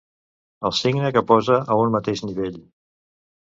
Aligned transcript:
El 0.69 0.73
signe 0.77 1.11
que 1.17 1.23
posa 1.33 1.59
a 1.75 1.79
un 1.83 1.95
mateix 1.99 2.25
nivell. 2.31 2.61